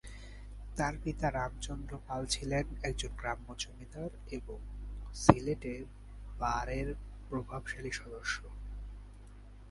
[0.77, 4.59] তার পিতা রামচন্দ্র পাল ছিলেন একজন গ্রাম্য জমিদার এবং
[5.15, 5.63] সিলেট
[6.39, 6.87] বারের
[7.29, 8.35] প্রভাবশালী সদস্য।